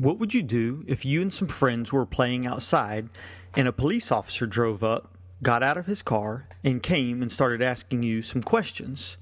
[0.00, 3.10] What would you do if you and some friends were playing outside
[3.54, 7.60] and a police officer drove up, got out of his car, and came and started
[7.60, 9.18] asking you some questions?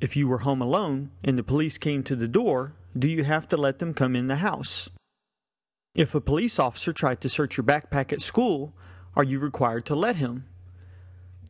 [0.00, 3.48] If you were home alone and the police came to the door, do you have
[3.48, 4.88] to let them come in the house?
[5.96, 8.72] If a police officer tried to search your backpack at school,
[9.16, 10.44] are you required to let him?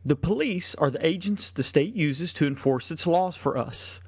[0.03, 3.99] The police are the agents the state uses to enforce its laws for us.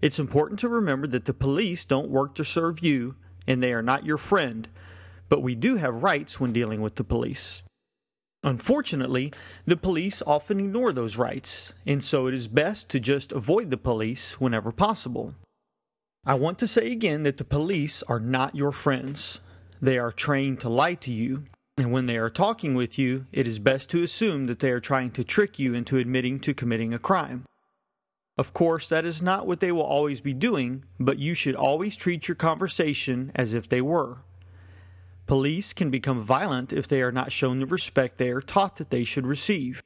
[0.00, 3.16] It's important to remember that the police don't work to serve you
[3.48, 4.68] and they are not your friend,
[5.30, 7.62] but we do have rights when dealing with the police.
[8.44, 9.32] Unfortunately,
[9.66, 13.76] the police often ignore those rights, and so it is best to just avoid the
[13.76, 15.34] police whenever possible.
[16.24, 19.40] I want to say again that the police are not your friends.
[19.80, 21.44] They are trained to lie to you,
[21.78, 24.80] and when they are talking with you, it is best to assume that they are
[24.80, 27.44] trying to trick you into admitting to committing a crime.
[28.38, 31.96] Of course, that is not what they will always be doing, but you should always
[31.96, 34.18] treat your conversation as if they were.
[35.26, 38.90] Police can become violent if they are not shown the respect they are taught that
[38.90, 39.82] they should receive.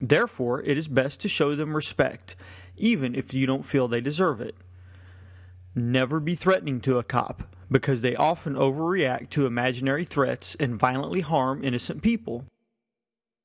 [0.00, 2.34] Therefore, it is best to show them respect,
[2.78, 4.54] even if you don't feel they deserve it.
[5.74, 11.20] Never be threatening to a cop, because they often overreact to imaginary threats and violently
[11.20, 12.46] harm innocent people.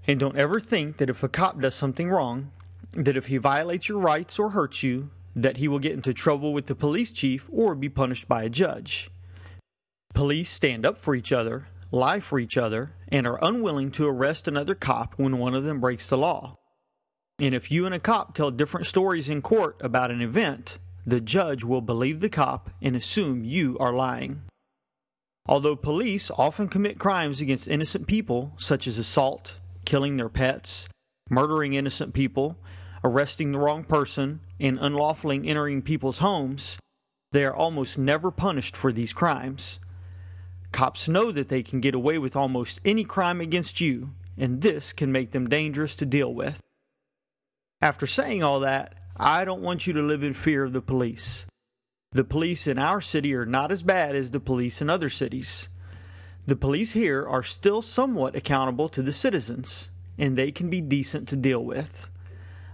[0.08, 2.52] And don't ever think that if a cop does something wrong,
[2.91, 6.53] that if he violates your rights or hurts you, that he will get into trouble
[6.53, 9.09] with the police chief or be punished by a judge.
[10.14, 14.47] Police stand up for each other, lie for each other, and are unwilling to arrest
[14.47, 16.58] another cop when one of them breaks the law.
[17.39, 21.20] And if you and a cop tell different stories in court about an event, the
[21.20, 24.44] judge will believe the cop and assume you are lying.
[25.47, 30.88] Although police often commit crimes against innocent people, such as assault, killing their pets,
[31.30, 32.58] murdering innocent people,
[33.04, 36.78] arresting the wrong person, and unlawfully entering people's homes,
[37.32, 39.80] they are almost never punished for these crimes.
[40.72, 44.94] Cops know that they can get away with almost any crime against you, and this
[44.94, 46.62] can make them dangerous to deal with.
[47.82, 51.45] After saying all that, I don't want you to live in fear of the police.
[52.11, 55.70] The police in our city are not as bad as the police in other cities.
[56.45, 61.27] The police here are still somewhat accountable to the citizens, and they can be decent
[61.30, 62.09] to deal with.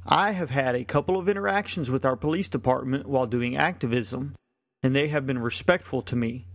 [0.06, 4.34] I have had a couple of interactions with our police department while doing activism,
[4.81, 6.47] and they have been respectful to me,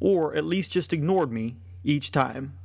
[0.00, 2.58] or at least just ignored me each time.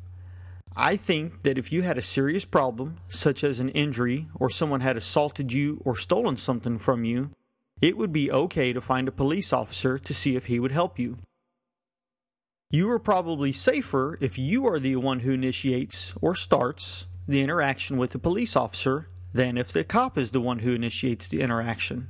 [0.76, 4.82] I think that if you had a serious problem, such as an injury or someone
[4.82, 7.32] had assaulted you or stolen something from you,
[7.80, 11.00] it would be okay to find a police officer to see if he would help
[11.00, 11.18] you.
[12.72, 17.98] You are probably safer if you are the one who initiates or starts the interaction
[17.98, 22.10] with the police officer than if the cop is the one who initiates the interaction.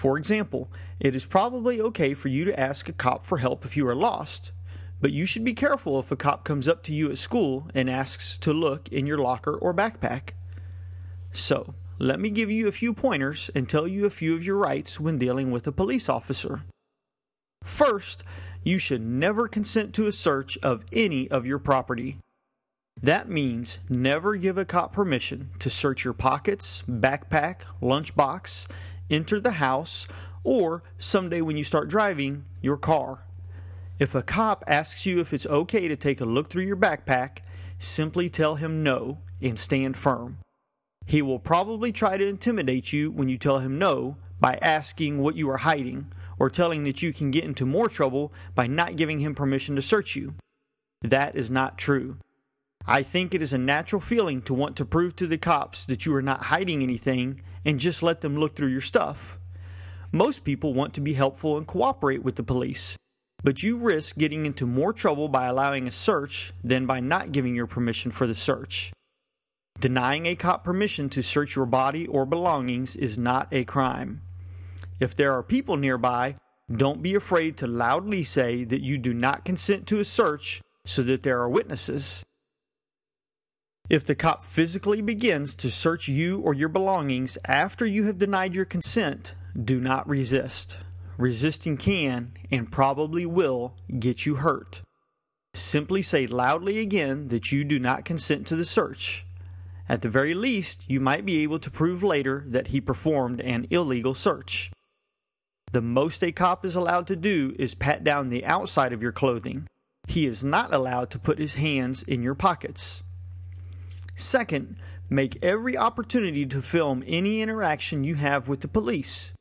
[0.00, 0.70] For example,
[1.00, 3.94] it is probably okay for you to ask a cop for help if you are
[3.94, 4.52] lost,
[5.00, 7.90] but you should be careful if a cop comes up to you at school and
[7.90, 10.30] asks to look in your locker or backpack.
[11.32, 14.56] So, let me give you a few pointers and tell you a few of your
[14.56, 16.62] rights when dealing with a police officer.
[17.64, 18.22] First,
[18.62, 22.18] you should never consent to a search of any of your property.
[23.02, 28.68] That means never give a cop permission to search your pockets, backpack, lunchbox,
[29.08, 30.08] enter the house,
[30.42, 33.20] or someday when you start driving, your car.
[34.00, 37.38] If a cop asks you if it's okay to take a look through your backpack,
[37.78, 40.38] simply tell him no and stand firm.
[41.06, 45.36] He will probably try to intimidate you when you tell him no by asking what
[45.36, 49.20] you are hiding or telling that you can get into more trouble by not giving
[49.20, 50.34] him permission to search you.
[51.02, 52.18] That is not true.
[52.90, 56.06] I think it is a natural feeling to want to prove to the cops that
[56.06, 59.38] you are not hiding anything and just let them look through your stuff.
[60.10, 62.96] Most people want to be helpful and cooperate with the police,
[63.44, 67.54] but you risk getting into more trouble by allowing a search than by not giving
[67.54, 68.90] your permission for the search.
[69.78, 74.22] Denying a cop permission to search your body or belongings is not a crime.
[74.98, 76.36] If there are people nearby,
[76.72, 81.02] don't be afraid to loudly say that you do not consent to a search so
[81.02, 82.24] that there are witnesses.
[83.88, 88.54] If the cop physically begins to search you or your belongings after you have denied
[88.54, 90.78] your consent, do not resist.
[91.16, 94.82] Resisting can and probably will get you hurt.
[95.54, 99.24] Simply say loudly again that you do not consent to the search.
[99.88, 103.66] At the very least, you might be able to prove later that he performed an
[103.70, 104.70] illegal search.
[105.72, 109.12] The most a cop is allowed to do is pat down the outside of your
[109.12, 109.66] clothing.
[110.06, 113.02] He is not allowed to put his hands in your pockets.
[114.20, 114.74] Second,
[115.08, 119.32] make every opportunity to film any interaction you have with the police.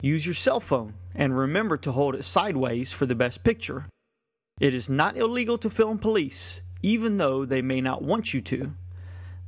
[0.00, 3.86] Use your cell phone and remember to hold it sideways for the best picture.
[4.60, 8.74] It is not illegal to film police, even though they may not want you to.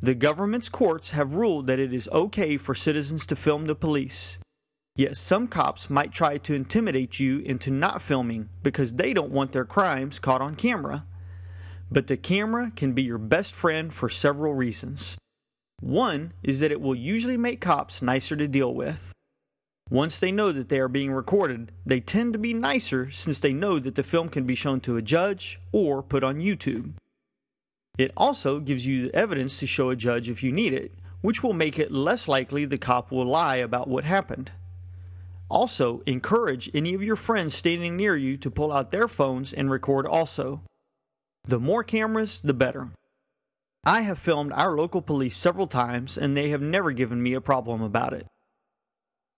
[0.03, 4.39] The government's courts have ruled that it is okay for citizens to film the police.
[4.97, 9.53] Yet some cops might try to intimidate you into not filming because they don't want
[9.53, 11.07] their crimes caught on camera.
[11.91, 15.17] But the camera can be your best friend for several reasons.
[15.81, 19.13] One is that it will usually make cops nicer to deal with.
[19.91, 23.53] Once they know that they are being recorded, they tend to be nicer since they
[23.53, 26.95] know that the film can be shown to a judge or put on YouTube.
[27.99, 31.43] It also gives you the evidence to show a judge if you need it, which
[31.43, 34.51] will make it less likely the cop will lie about what happened.
[35.51, 39.71] Also, encourage any of your friends standing near you to pull out their phones and
[39.71, 40.63] record also.
[41.45, 42.89] The more cameras, the better.
[43.85, 47.41] I have filmed our local police several times and they have never given me a
[47.41, 48.27] problem about it.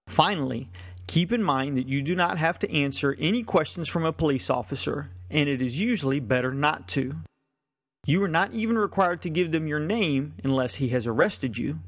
[0.06, 0.68] Finally,
[1.08, 4.50] keep in mind that you do not have to answer any questions from a police
[4.50, 7.16] officer, and it is usually better not to.
[8.06, 11.80] You are not even required to give them your name unless he has arrested you.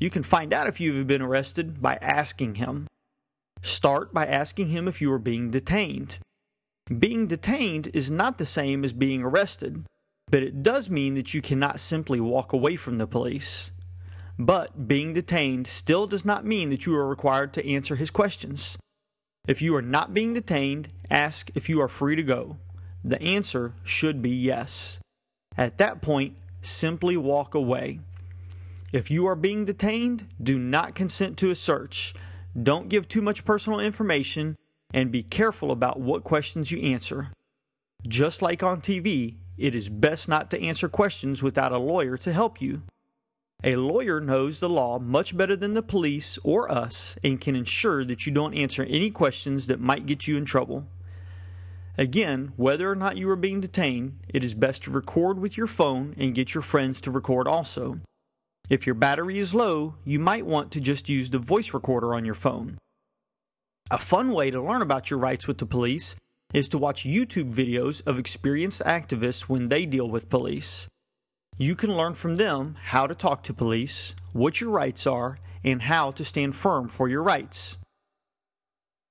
[0.00, 2.86] You can find out if you have been arrested by asking him.
[3.60, 6.18] Start by asking him if you are being detained.
[6.86, 9.86] Being detained is not the same as being arrested,
[10.30, 13.72] but it does mean that you cannot simply walk away from the police.
[14.38, 18.76] But being detained still does not mean that you are required to answer his questions.
[19.48, 22.58] If you are not being detained, ask if you are free to go.
[23.02, 25.00] The answer should be yes.
[25.56, 28.00] At that point, simply walk away.
[28.92, 32.14] If you are being detained, do not consent to a search.
[32.60, 34.56] Don't give too much personal information
[34.94, 37.28] and be careful about what questions you answer.
[38.06, 42.32] Just like on TV, it is best not to answer questions without a lawyer to
[42.32, 42.80] help you.
[43.64, 48.04] A lawyer knows the law much better than the police or us and can ensure
[48.04, 50.86] that you don't answer any questions that might get you in trouble.
[51.98, 55.66] Again, whether or not you are being detained, it is best to record with your
[55.66, 57.98] phone and get your friends to record also.
[58.70, 62.24] If your battery is low, you might want to just use the voice recorder on
[62.24, 62.78] your phone.
[63.90, 66.16] A fun way to learn about your rights with the police
[66.54, 70.88] is to watch YouTube videos of experienced activists when they deal with police.
[71.58, 75.82] You can learn from them how to talk to police, what your rights are, and
[75.82, 77.78] how to stand firm for your rights.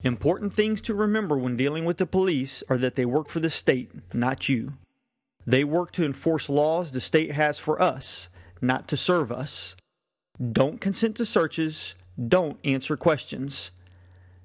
[0.01, 3.51] Important things to remember when dealing with the police are that they work for the
[3.51, 4.73] state, not you.
[5.45, 8.27] They work to enforce laws the state has for us,
[8.59, 9.75] not to serve us.
[10.51, 11.93] Don't consent to searches.
[12.27, 13.69] Don't answer questions.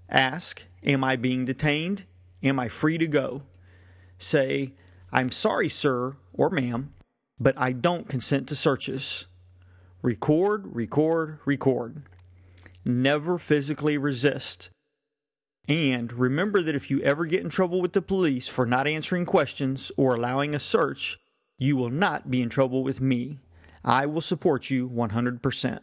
[0.09, 2.05] Ask, Am I being detained?
[2.43, 3.43] Am I free to go?
[4.17, 4.75] Say,
[5.13, 6.95] I'm sorry, sir or ma'am,
[7.41, 9.27] but I don't consent to searches.
[10.03, 12.03] Record, record, record.
[12.85, 14.71] Never physically resist.
[15.67, 19.27] And remember that if you ever get in trouble with the police for not answering
[19.27, 21.19] questions or allowing a search,
[21.59, 23.41] you will not be in trouble with me.
[23.85, 25.81] I will support you 100%.